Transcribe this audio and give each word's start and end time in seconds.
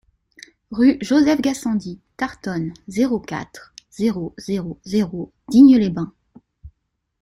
Rue 0.71 0.97
Joseph 1.01 1.41
Gassendy 1.41 1.99
Tartonne, 2.17 2.73
zéro 2.87 3.19
quatre, 3.19 3.71
zéro 3.91 4.33
zéro 4.39 4.79
zéro 4.83 5.31
Digne-les-Bains 5.51 6.11